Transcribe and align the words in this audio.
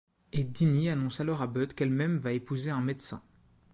Et 0.33 0.43
Deanie 0.43 0.89
annonce 0.89 1.19
alors 1.19 1.43
à 1.43 1.45
Bud 1.47 1.75
qu'elle-même 1.75 2.17
va 2.17 2.31
épouser 2.33 2.71
un 2.71 2.81
médecin. 2.81 3.21